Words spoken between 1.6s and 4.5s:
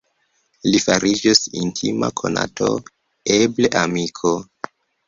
intima konato; eble amiko.